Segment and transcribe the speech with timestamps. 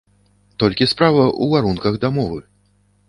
[0.61, 2.39] Толькі справа ў варунках дамовы.